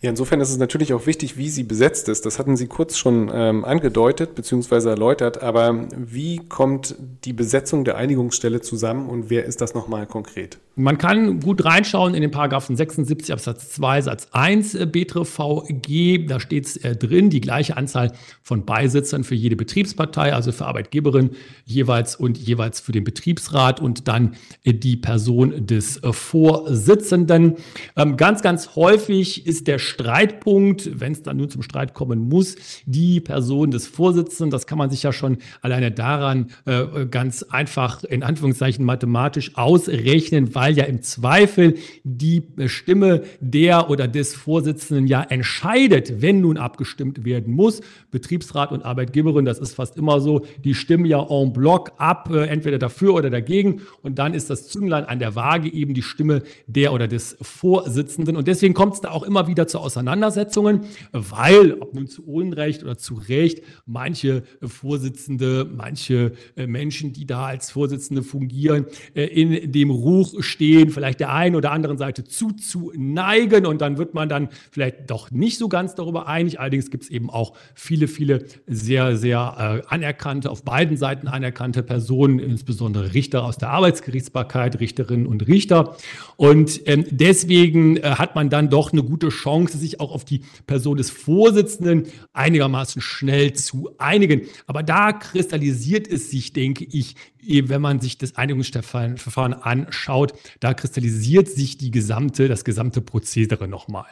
Ja, 0.00 0.10
insofern 0.10 0.40
ist 0.40 0.50
es 0.50 0.58
natürlich 0.58 0.94
auch 0.94 1.06
wichtig, 1.06 1.36
wie 1.36 1.48
sie 1.48 1.64
besetzt 1.64 2.08
ist. 2.08 2.24
Das 2.24 2.38
hatten 2.38 2.56
Sie 2.56 2.68
kurz 2.68 2.96
schon 2.96 3.30
ähm, 3.32 3.64
angedeutet 3.64 4.36
bzw. 4.36 4.90
erläutert. 4.90 5.42
Aber 5.42 5.88
wie 5.96 6.38
kommt 6.48 6.94
die 7.24 7.32
Besetzung 7.32 7.84
der 7.84 7.96
Einigungsstelle 7.96 8.60
zusammen 8.60 9.08
und 9.08 9.28
wer 9.28 9.44
ist 9.44 9.60
das 9.60 9.74
nochmal 9.74 10.06
konkret? 10.06 10.58
Man 10.80 10.96
kann 10.96 11.40
gut 11.40 11.64
reinschauen 11.64 12.14
in 12.14 12.22
den 12.22 12.30
Paragraphen 12.30 12.76
76 12.76 13.32
Absatz 13.32 13.70
2 13.70 14.02
Satz 14.02 14.28
1 14.30 14.76
äh, 14.76 14.86
BTRVG. 14.86 16.26
Da 16.28 16.38
steht 16.38 16.66
es 16.66 16.76
äh, 16.76 16.94
drin, 16.94 17.30
die 17.30 17.40
gleiche 17.40 17.76
Anzahl 17.76 18.12
von 18.44 18.64
Beisitzern 18.64 19.24
für 19.24 19.34
jede 19.34 19.56
Betriebspartei, 19.56 20.32
also 20.32 20.52
für 20.52 20.66
Arbeitgeberin 20.66 21.30
jeweils 21.64 22.14
und 22.14 22.38
jeweils 22.38 22.78
für 22.78 22.92
den 22.92 23.02
Betriebsrat 23.02 23.80
und 23.80 24.06
dann 24.06 24.36
äh, 24.62 24.72
die 24.72 24.96
Person 24.96 25.66
des 25.66 26.00
Vorsitzenden. 26.12 27.56
Ähm, 27.96 28.16
ganz, 28.16 28.42
ganz 28.42 28.76
häufig 28.76 29.48
ist 29.48 29.66
der 29.66 29.80
Streitpunkt, 29.80 31.00
wenn 31.00 31.10
es 31.10 31.24
dann 31.24 31.38
nun 31.38 31.50
zum 31.50 31.62
Streit 31.62 31.92
kommen 31.92 32.20
muss, 32.20 32.54
die 32.86 33.18
Person 33.18 33.72
des 33.72 33.88
Vorsitzenden. 33.88 34.52
Das 34.52 34.68
kann 34.68 34.78
man 34.78 34.90
sich 34.90 35.02
ja 35.02 35.12
schon 35.12 35.38
alleine 35.60 35.90
daran 35.90 36.50
ganz 37.10 37.42
einfach 37.42 38.04
in 38.04 38.22
Anführungszeichen 38.22 38.84
mathematisch 38.84 39.56
ausrechnen, 39.56 40.54
weil 40.54 40.67
ja 40.76 40.84
im 40.84 41.00
Zweifel 41.00 41.76
die 42.04 42.42
Stimme 42.66 43.22
der 43.40 43.88
oder 43.88 44.06
des 44.06 44.34
Vorsitzenden 44.34 45.06
ja 45.06 45.22
entscheidet, 45.22 46.20
wenn 46.20 46.42
nun 46.42 46.58
abgestimmt 46.58 47.24
werden 47.24 47.54
muss. 47.54 47.80
Betriebsrat 48.10 48.72
und 48.72 48.84
Arbeitgeberin, 48.84 49.46
das 49.46 49.58
ist 49.58 49.74
fast 49.74 49.96
immer 49.96 50.20
so, 50.20 50.44
die 50.64 50.74
stimmen 50.74 51.06
ja 51.06 51.26
en 51.30 51.52
bloc 51.54 51.92
ab, 51.96 52.30
äh, 52.30 52.46
entweder 52.46 52.78
dafür 52.78 53.14
oder 53.14 53.30
dagegen. 53.30 53.80
Und 54.02 54.18
dann 54.18 54.34
ist 54.34 54.50
das 54.50 54.68
Zünglein 54.68 55.04
an 55.04 55.18
der 55.18 55.34
Waage 55.34 55.72
eben 55.72 55.94
die 55.94 56.02
Stimme 56.02 56.42
der 56.66 56.92
oder 56.92 57.08
des 57.08 57.38
Vorsitzenden. 57.40 58.36
Und 58.36 58.48
deswegen 58.48 58.74
kommt 58.74 58.94
es 58.94 59.00
da 59.00 59.10
auch 59.10 59.22
immer 59.22 59.46
wieder 59.46 59.66
zu 59.66 59.78
zu 59.78 59.84
Auseinandersetzungen, 59.84 60.80
weil, 61.12 61.74
ob 61.74 61.94
nun 61.94 62.08
zu 62.08 62.26
Unrecht 62.26 62.82
oder 62.82 62.98
zu 62.98 63.14
Recht, 63.14 63.62
manche 63.86 64.42
Vorsitzende, 64.62 65.68
manche 65.70 66.32
äh, 66.56 66.66
Menschen, 66.66 67.12
die 67.12 67.26
da 67.26 67.46
als 67.46 67.70
Vorsitzende 67.70 68.22
fungieren, 68.22 68.86
äh, 69.14 69.24
in 69.24 69.72
dem 69.72 69.90
Ruch 69.90 70.42
stehen, 70.42 70.57
vielleicht 70.58 71.20
der 71.20 71.32
einen 71.32 71.56
oder 71.56 71.72
anderen 71.72 71.98
Seite 71.98 72.24
zuzuneigen 72.24 73.66
und 73.66 73.80
dann 73.80 73.98
wird 73.98 74.14
man 74.14 74.28
dann 74.28 74.48
vielleicht 74.70 75.10
doch 75.10 75.30
nicht 75.30 75.58
so 75.58 75.68
ganz 75.68 75.94
darüber 75.94 76.28
einig. 76.28 76.60
Allerdings 76.60 76.90
gibt 76.90 77.04
es 77.04 77.10
eben 77.10 77.30
auch 77.30 77.54
viele, 77.74 78.08
viele 78.08 78.44
sehr, 78.66 79.16
sehr 79.16 79.82
äh, 79.88 79.94
anerkannte, 79.94 80.50
auf 80.50 80.62
beiden 80.62 80.96
Seiten 80.96 81.28
anerkannte 81.28 81.82
Personen, 81.82 82.38
insbesondere 82.38 83.14
Richter 83.14 83.44
aus 83.44 83.58
der 83.58 83.70
Arbeitsgerichtsbarkeit, 83.70 84.80
Richterinnen 84.80 85.26
und 85.26 85.46
Richter. 85.46 85.96
Und 86.36 86.80
ähm, 86.86 87.04
deswegen 87.10 88.00
hat 88.02 88.34
man 88.34 88.50
dann 88.50 88.70
doch 88.70 88.92
eine 88.92 89.02
gute 89.02 89.28
Chance, 89.28 89.48
Chance, 89.48 89.78
sich 89.78 90.00
auch 90.00 90.12
auf 90.12 90.24
die 90.24 90.42
Person 90.66 90.96
des 90.96 91.10
Vorsitzenden 91.10 92.06
einigermaßen 92.32 93.00
schnell 93.00 93.52
zu 93.54 93.90
einigen. 93.98 94.42
Aber 94.66 94.82
da 94.82 95.12
kristallisiert 95.12 96.06
es 96.06 96.30
sich, 96.30 96.52
denke 96.52 96.84
ich, 96.84 97.16
wenn 97.40 97.80
man 97.80 98.00
sich 98.00 98.18
das 98.18 98.36
Einigungsverfahren 98.36 99.54
anschaut, 99.54 100.34
da 100.60 100.74
kristallisiert 100.74 101.48
sich 101.48 101.78
die 101.78 101.90
gesamte, 101.90 102.48
das 102.48 102.64
gesamte 102.64 103.00
Prozedere 103.00 103.68
nochmal. 103.68 104.06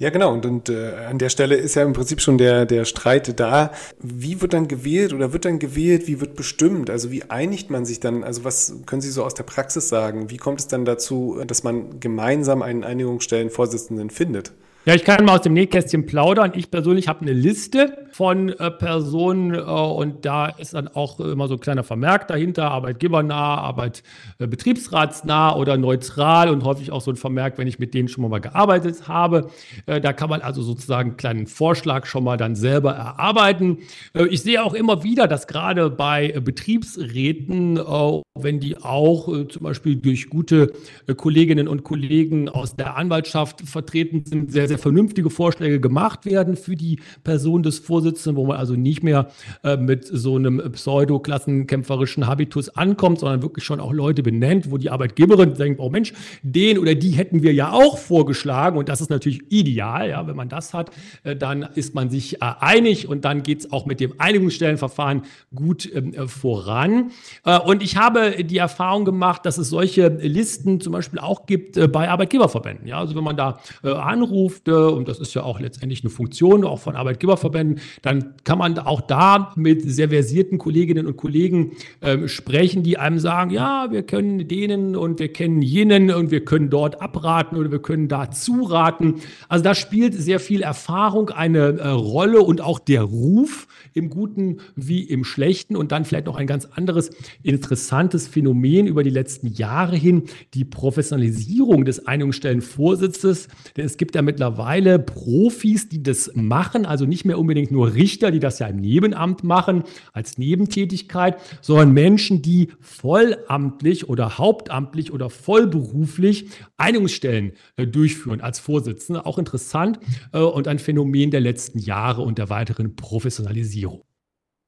Ja, 0.00 0.08
genau. 0.08 0.32
Und, 0.32 0.46
und 0.46 0.70
äh, 0.70 0.94
an 1.10 1.18
der 1.18 1.28
Stelle 1.28 1.56
ist 1.56 1.74
ja 1.74 1.82
im 1.82 1.92
Prinzip 1.92 2.22
schon 2.22 2.38
der, 2.38 2.64
der 2.64 2.86
Streit 2.86 3.38
da. 3.38 3.70
Wie 3.98 4.40
wird 4.40 4.54
dann 4.54 4.66
gewählt 4.66 5.12
oder 5.12 5.34
wird 5.34 5.44
dann 5.44 5.58
gewählt? 5.58 6.08
Wie 6.08 6.22
wird 6.22 6.36
bestimmt? 6.36 6.88
Also 6.88 7.10
wie 7.10 7.24
einigt 7.24 7.68
man 7.68 7.84
sich 7.84 8.00
dann? 8.00 8.24
Also 8.24 8.42
was 8.42 8.76
können 8.86 9.02
Sie 9.02 9.10
so 9.10 9.22
aus 9.22 9.34
der 9.34 9.42
Praxis 9.42 9.90
sagen? 9.90 10.30
Wie 10.30 10.38
kommt 10.38 10.60
es 10.60 10.68
dann 10.68 10.86
dazu, 10.86 11.42
dass 11.46 11.64
man 11.64 12.00
gemeinsam 12.00 12.62
einen 12.62 12.82
Einigungsstellenvorsitzenden 12.82 14.08
findet? 14.08 14.52
Ja, 14.90 14.96
ich 14.96 15.04
kann 15.04 15.24
mal 15.24 15.36
aus 15.36 15.42
dem 15.42 15.52
Nähkästchen 15.52 16.04
plaudern. 16.04 16.50
Ich 16.56 16.68
persönlich 16.68 17.06
habe 17.06 17.20
eine 17.20 17.32
Liste 17.32 18.08
von 18.10 18.48
äh, 18.48 18.72
Personen 18.72 19.54
äh, 19.54 19.60
und 19.60 20.24
da 20.24 20.46
ist 20.46 20.74
dann 20.74 20.88
auch 20.88 21.20
immer 21.20 21.46
so 21.46 21.54
ein 21.54 21.60
kleiner 21.60 21.84
Vermerk 21.84 22.26
dahinter, 22.26 22.72
arbeitgebernah, 22.72 23.58
arbeitbetriebsratsnah 23.58 25.54
oder 25.54 25.76
neutral 25.76 26.48
und 26.48 26.64
häufig 26.64 26.90
auch 26.90 27.02
so 27.02 27.12
ein 27.12 27.16
Vermerk, 27.16 27.56
wenn 27.56 27.68
ich 27.68 27.78
mit 27.78 27.94
denen 27.94 28.08
schon 28.08 28.28
mal 28.28 28.40
gearbeitet 28.40 29.06
habe. 29.06 29.50
Äh, 29.86 30.00
da 30.00 30.12
kann 30.12 30.28
man 30.28 30.40
also 30.40 30.60
sozusagen 30.60 31.10
einen 31.10 31.16
kleinen 31.16 31.46
Vorschlag 31.46 32.06
schon 32.06 32.24
mal 32.24 32.36
dann 32.36 32.56
selber 32.56 32.90
erarbeiten. 32.90 33.78
Äh, 34.12 34.26
ich 34.26 34.42
sehe 34.42 34.60
auch 34.60 34.74
immer 34.74 35.04
wieder, 35.04 35.28
dass 35.28 35.46
gerade 35.46 35.88
bei 35.88 36.30
äh, 36.30 36.40
Betriebsräten, 36.40 37.76
äh, 37.76 38.22
wenn 38.34 38.58
die 38.58 38.76
auch 38.76 39.26
zum 39.48 39.62
Beispiel 39.62 39.96
durch 39.96 40.30
gute 40.30 40.72
Kolleginnen 41.16 41.68
und 41.68 41.84
Kollegen 41.84 42.48
aus 42.48 42.74
der 42.74 42.96
Anwaltschaft 42.96 43.60
vertreten 43.60 44.24
sind, 44.24 44.50
sehr, 44.50 44.66
sehr 44.66 44.79
vernünftige 44.80 45.30
Vorschläge 45.30 45.80
gemacht 45.80 46.24
werden 46.24 46.56
für 46.56 46.76
die 46.76 47.00
Person 47.24 47.62
des 47.62 47.78
Vorsitzenden, 47.78 48.36
wo 48.36 48.46
man 48.46 48.56
also 48.56 48.74
nicht 48.74 49.02
mehr 49.02 49.28
äh, 49.62 49.76
mit 49.76 50.06
so 50.06 50.36
einem 50.36 50.60
pseudo-klassenkämpferischen 50.72 52.26
Habitus 52.26 52.70
ankommt, 52.70 53.20
sondern 53.20 53.42
wirklich 53.42 53.64
schon 53.64 53.80
auch 53.80 53.92
Leute 53.92 54.22
benennt, 54.22 54.70
wo 54.70 54.78
die 54.78 54.90
Arbeitgeberin 54.90 55.54
denkt, 55.54 55.80
oh 55.80 55.90
Mensch, 55.90 56.12
den 56.42 56.78
oder 56.78 56.94
die 56.94 57.10
hätten 57.10 57.42
wir 57.42 57.52
ja 57.52 57.72
auch 57.72 57.98
vorgeschlagen 57.98 58.78
und 58.78 58.88
das 58.88 59.00
ist 59.00 59.10
natürlich 59.10 59.42
ideal, 59.50 60.08
ja, 60.08 60.26
wenn 60.26 60.36
man 60.36 60.48
das 60.48 60.74
hat, 60.74 60.90
äh, 61.22 61.36
dann 61.36 61.62
ist 61.74 61.94
man 61.94 62.10
sich 62.10 62.42
äh, 62.42 62.52
einig 62.60 63.08
und 63.08 63.24
dann 63.24 63.42
geht 63.42 63.60
es 63.60 63.72
auch 63.72 63.86
mit 63.86 64.00
dem 64.00 64.14
Einigungsstellenverfahren 64.18 65.22
gut 65.54 65.88
ähm, 65.94 66.14
äh, 66.14 66.26
voran. 66.26 67.10
Äh, 67.44 67.58
und 67.58 67.82
ich 67.82 67.96
habe 67.96 68.44
die 68.44 68.58
Erfahrung 68.58 69.04
gemacht, 69.04 69.44
dass 69.46 69.58
es 69.58 69.68
solche 69.68 70.08
Listen 70.08 70.80
zum 70.80 70.92
Beispiel 70.92 71.18
auch 71.18 71.46
gibt 71.46 71.76
äh, 71.76 71.88
bei 71.88 72.08
Arbeitgeberverbänden. 72.08 72.86
Ja, 72.86 72.98
also 72.98 73.14
wenn 73.14 73.24
man 73.24 73.36
da 73.36 73.60
anruft, 73.82 74.59
und 74.68 75.08
das 75.08 75.18
ist 75.18 75.34
ja 75.34 75.42
auch 75.42 75.60
letztendlich 75.60 76.02
eine 76.02 76.10
Funktion 76.10 76.64
auch 76.64 76.78
von 76.78 76.96
Arbeitgeberverbänden, 76.96 77.80
dann 78.02 78.34
kann 78.44 78.58
man 78.58 78.78
auch 78.78 79.00
da 79.00 79.52
mit 79.56 79.82
sehr 79.82 80.10
versierten 80.10 80.58
Kolleginnen 80.58 81.06
und 81.06 81.16
Kollegen 81.16 81.72
ähm, 82.02 82.28
sprechen, 82.28 82.82
die 82.82 82.98
einem 82.98 83.18
sagen, 83.18 83.50
ja, 83.50 83.88
wir 83.90 84.02
können 84.02 84.46
denen 84.46 84.96
und 84.96 85.18
wir 85.18 85.32
kennen 85.32 85.62
jenen 85.62 86.10
und 86.10 86.30
wir 86.30 86.44
können 86.44 86.70
dort 86.70 87.00
abraten 87.00 87.56
oder 87.56 87.70
wir 87.70 87.80
können 87.80 88.08
da 88.08 88.30
zuraten. 88.30 89.16
Also 89.48 89.64
da 89.64 89.74
spielt 89.74 90.14
sehr 90.14 90.40
viel 90.40 90.62
Erfahrung 90.62 91.30
eine 91.30 91.78
äh, 91.78 91.88
Rolle 91.88 92.40
und 92.42 92.60
auch 92.60 92.78
der 92.78 93.02
Ruf 93.02 93.66
im 93.94 94.10
Guten 94.10 94.58
wie 94.76 95.02
im 95.02 95.24
Schlechten. 95.24 95.76
Und 95.76 95.92
dann 95.92 96.04
vielleicht 96.04 96.26
noch 96.26 96.36
ein 96.36 96.46
ganz 96.46 96.66
anderes 96.66 97.10
interessantes 97.42 98.28
Phänomen 98.28 98.86
über 98.86 99.02
die 99.02 99.10
letzten 99.10 99.48
Jahre 99.48 99.96
hin, 99.96 100.24
die 100.54 100.64
Professionalisierung 100.64 101.84
des 101.84 102.06
Einigungsstellenvorsitzes. 102.06 103.48
Denn 103.76 103.86
es 103.86 103.96
gibt 103.96 104.14
ja 104.14 104.22
mittlerweile 104.22 104.49
Profis, 104.98 105.88
die 105.88 106.02
das 106.02 106.30
machen, 106.34 106.86
also 106.86 107.06
nicht 107.06 107.24
mehr 107.24 107.38
unbedingt 107.38 107.70
nur 107.70 107.94
Richter, 107.94 108.30
die 108.30 108.38
das 108.38 108.58
ja 108.58 108.66
im 108.66 108.76
Nebenamt 108.76 109.44
machen, 109.44 109.84
als 110.12 110.38
Nebentätigkeit, 110.38 111.36
sondern 111.60 111.92
Menschen, 111.92 112.42
die 112.42 112.68
vollamtlich 112.80 114.08
oder 114.08 114.38
hauptamtlich 114.38 115.12
oder 115.12 115.30
vollberuflich 115.30 116.46
Einigungsstellen 116.76 117.52
äh, 117.76 117.86
durchführen 117.86 118.40
als 118.40 118.58
Vorsitzende. 118.58 119.26
Auch 119.26 119.38
interessant 119.38 120.00
äh, 120.32 120.38
und 120.38 120.68
ein 120.68 120.78
Phänomen 120.78 121.30
der 121.30 121.40
letzten 121.40 121.78
Jahre 121.78 122.22
und 122.22 122.38
der 122.38 122.50
weiteren 122.50 122.96
Professionalisierung. 122.96 124.02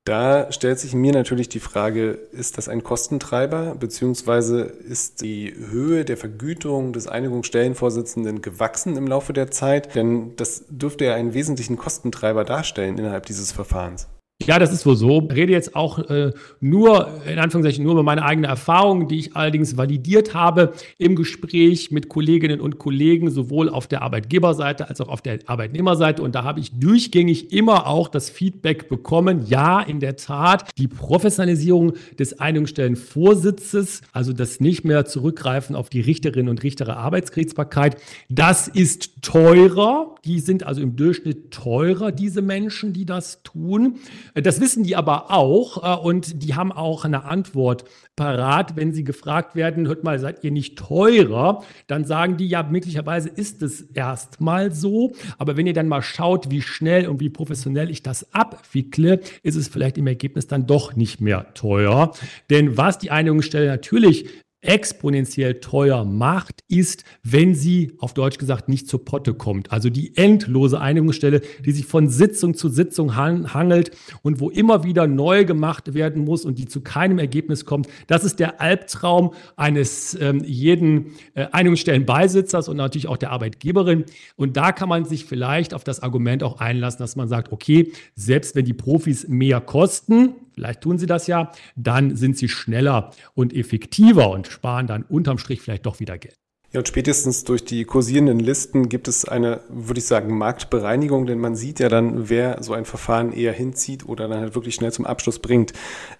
Da 0.05 0.51
stellt 0.51 0.81
sich 0.81 0.95
mir 0.95 1.13
natürlich 1.13 1.49
die 1.49 1.61
Frage, 1.61 2.19
ist 2.33 2.59
das 2.59 2.69
ein 2.69 2.83
Kostentreiber, 2.83 3.77
beziehungsweise 3.77 4.63
ist 4.63 5.21
die 5.21 5.55
Höhe 5.55 6.05
der 6.05 6.17
Vergütung 6.17 6.93
des 6.93 7.07
Einigungsstellenvorsitzenden 7.07 8.43
gewachsen 8.43 8.97
im 8.97 9.07
Laufe 9.07 9.33
der 9.33 9.53
Zeit? 9.53 9.95
Denn 9.95 10.35
das 10.35 10.65
dürfte 10.69 11.05
ja 11.05 11.15
einen 11.15 11.35
wesentlichen 11.35 11.77
Kostentreiber 11.77 12.45
darstellen 12.45 12.99
innerhalb 12.99 13.27
dieses 13.27 13.53
Verfahrens. 13.53 14.09
Ja, 14.47 14.59
das 14.59 14.73
ist 14.73 14.85
wohl 14.87 14.97
so. 14.97 15.29
Ich 15.31 15.37
rede 15.37 15.53
jetzt 15.53 15.77
auch 15.77 15.99
äh, 16.11 16.33
nur, 16.61 17.09
in 17.31 17.39
Anführungszeichen, 17.39 17.85
nur 17.85 17.93
über 17.93 18.03
meine 18.03 18.25
eigene 18.25 18.49
Erfahrung, 18.49 19.07
die 19.07 19.19
ich 19.19 19.37
allerdings 19.37 19.77
validiert 19.77 20.35
habe 20.35 20.73
im 20.99 21.15
Gespräch 21.15 21.93
mit 21.93 22.09
Kolleginnen 22.09 22.61
und 22.61 22.79
Kollegen, 22.79 23.31
sowohl 23.31 23.69
auf 23.69 23.87
der 23.87 24.03
Arbeitgeberseite 24.03 24.89
als 24.89 25.01
auch 25.01 25.09
auf 25.09 25.23
der 25.23 25.39
Arbeitnehmerseite. 25.47 26.23
Und 26.23 26.35
da 26.35 26.43
habe 26.43 26.59
ich 26.59 26.73
durchgängig 26.73 27.53
immer 27.53 27.87
auch 27.87 28.09
das 28.09 28.31
Feedback 28.31 28.89
bekommen, 28.89 29.47
ja, 29.47 29.81
in 29.81 30.01
der 30.01 30.17
Tat, 30.17 30.71
die 30.77 30.89
Professionalisierung 30.89 31.93
des 32.19 32.41
Einigungsstellenvorsitzes, 32.41 34.03
also 34.13 34.33
das 34.33 34.59
nicht 34.59 34.85
mehr 34.85 35.05
zurückgreifen 35.05 35.77
auf 35.77 35.89
die 35.89 36.01
Richterinnen 36.01 36.49
und 36.49 36.63
Richter 36.65 36.97
Arbeitsgerichtsbarkeit, 36.97 37.97
das 38.29 38.67
ist 38.67 39.23
teurer. 39.23 40.17
Die 40.25 40.41
sind 40.41 40.65
also 40.65 40.81
im 40.81 40.97
Durchschnitt 40.97 41.53
teurer, 41.53 42.11
diese 42.13 42.43
Menschen, 42.43 42.93
die 42.93 43.05
das 43.05 43.43
tun. 43.43 43.99
Das 44.35 44.61
wissen 44.61 44.83
die 44.83 44.97
aber 44.97 45.31
auch 45.31 45.83
äh, 45.83 46.01
und 46.03 46.43
die 46.43 46.55
haben 46.55 46.73
auch 46.73 47.05
eine 47.05 47.25
Antwort 47.25 47.85
parat, 48.17 48.77
wenn 48.77 48.93
sie 48.93 49.05
gefragt 49.05 49.55
werden, 49.55 49.87
hört 49.89 50.05
mal, 50.05 50.19
seid 50.19 50.45
ihr 50.45 50.51
nicht 50.51 50.79
teurer? 50.79 51.63
Dann 51.87 52.05
sagen 52.05 52.37
die, 52.37 52.47
ja, 52.47 52.63
möglicherweise 52.63 53.29
ist 53.29 53.63
es 53.63 53.81
erstmal 53.81 54.73
so, 54.73 55.13
aber 55.39 55.57
wenn 55.57 55.67
ihr 55.67 55.73
dann 55.73 55.89
mal 55.89 56.03
schaut, 56.03 56.51
wie 56.51 56.63
schnell 56.63 57.09
und 57.09 57.21
wie 57.21 57.31
professionell 57.31 57.91
ich 57.91 58.03
das 58.03 58.33
abwickle, 58.35 59.21
ist 59.43 59.57
es 59.57 59.69
vielleicht 59.69 59.99
im 59.99 60.07
Ergebnis 60.07 60.47
dann 60.47 60.67
doch 60.67 60.95
nicht 60.95 61.21
mehr 61.21 61.53
teuer. 61.55 62.13
Denn 62.51 62.77
was 62.77 62.99
die 62.99 63.11
Einigungsstelle 63.11 63.67
natürlich 63.67 64.29
exponentiell 64.63 65.55
teuer 65.55 66.05
macht, 66.05 66.63
ist, 66.69 67.05
wenn 67.23 67.55
sie 67.55 67.93
auf 67.99 68.15
Deutsch 68.15 68.39
gesagt 68.39 68.69
nicht 68.69 68.89
zur 68.89 69.05
Potte 69.05 69.35
kommt. 69.35 69.73
Also 69.73 69.91
die 69.91 70.17
endlose 70.17 70.81
Einigungsstelle, 70.81 71.43
die 71.65 71.73
sich 71.73 71.85
von 71.85 72.09
Sitzung 72.09 72.55
zu 72.55 72.69
Sitzung 72.69 73.17
hangelt 73.17 73.91
und 74.23 74.41
wo 74.41 74.51
immer 74.51 74.85
wieder 74.85 75.07
neu 75.09 75.45
gemacht 75.45 75.95
werden 75.95 76.25
muss 76.25 76.45
und 76.45 76.59
die 76.59 76.67
zu 76.67 76.81
keinem 76.81 77.19
Ergebnis 77.19 77.65
kommt. 77.65 77.89
Das 78.07 78.25
ist 78.25 78.39
der 78.39 78.61
Albtraum 78.61 79.35
eines 79.57 80.17
ähm, 80.21 80.43
jeden 80.45 81.15
äh, 81.35 81.47
Einigungsstellenbeisitzers 81.51 82.69
und 82.69 82.77
natürlich 82.77 83.09
auch 83.09 83.17
der 83.17 83.33
Arbeitgeberin. 83.33 84.05
Und 84.37 84.57
da 84.57 84.71
kann 84.71 84.89
man 84.89 85.05
sich 85.05 85.25
vielleicht 85.25 85.75
auf 85.75 85.83
das 85.83 86.01
Argument 86.01 86.45
auch 86.45 86.61
einlassen, 86.61 87.01
dass 87.01 87.17
man 87.17 87.29
sagt, 87.29 87.51
okay, 87.51 87.93
selbst 88.15 88.55
wenn 88.55 88.65
die 88.65 88.75
Profis 88.75 89.27
mehr 89.27 89.61
kosten, 89.61 90.35
vielleicht 90.55 90.83
tun 90.83 90.99
sie 90.99 91.07
das 91.07 91.27
ja, 91.27 91.53
dann 91.77 92.17
sind 92.17 92.37
sie 92.37 92.49
schneller 92.49 93.11
und 93.35 93.53
effektiver 93.53 94.31
und 94.31 94.47
sparen 94.47 94.87
dann 94.87 95.03
unterm 95.03 95.39
Strich 95.39 95.61
vielleicht 95.61 95.87
doch 95.87 96.01
wieder 96.01 96.19
Geld. 96.19 96.37
Ja, 96.73 96.81
und 96.81 96.89
spätestens 96.89 97.45
durch 97.45 97.67
die 97.67 97.85
kursierenden 97.85 98.39
Listen 98.39 98.89
gibt 98.89 99.07
es 99.07 99.27
eine, 99.27 99.61
würde 99.69 99.99
ich 99.99 100.07
sagen, 100.07 100.39
Marktbereinigung, 100.39 101.27
denn 101.27 101.39
man 101.39 101.55
sieht 101.55 101.81
ja 101.81 101.91
dann, 101.91 102.31
wer 102.31 102.63
so 102.63 102.73
ein 102.73 102.87
Verfahren 102.87 103.33
eher 103.33 103.53
hinzieht 103.53 104.09
oder 104.09 104.27
dann 104.27 104.41
halt 104.41 104.55
wirklich 104.55 104.75
schnell 104.75 104.91
zum 104.91 105.05
Abschluss 105.05 105.39
bringt. 105.39 105.75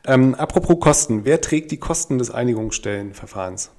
Ähm, 0.07 0.35
apropos 0.35 0.79
Kosten, 0.79 1.25
wer 1.25 1.41
trägt 1.41 1.71
die 1.71 1.79
Kosten 1.79 2.19
des 2.19 2.31
Einigungsstellenverfahrens? 2.31 3.71